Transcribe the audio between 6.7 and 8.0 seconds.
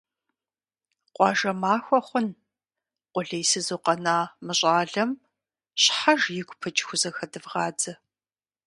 хузэхэдвгъадзэ!–.